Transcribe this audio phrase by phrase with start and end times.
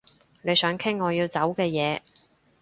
[0.41, 2.01] 你想傾我要走嘅嘢